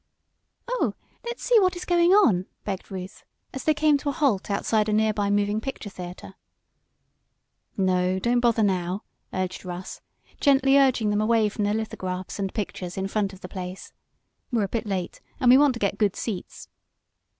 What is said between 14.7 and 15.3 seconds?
late,